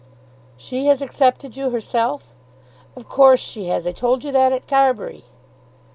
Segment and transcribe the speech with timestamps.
[0.57, 2.33] "She has accepted you, herself?"
[2.95, 3.85] "Of course she has.
[3.85, 5.25] I told you that at Carbury."